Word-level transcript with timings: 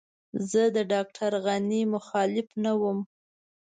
زه 0.49 0.61
د 0.75 0.77
ډاکټر 0.91 1.31
غني 1.45 1.81
مخالف 1.93 2.47
نه 2.63 2.71
وم. 2.81 2.99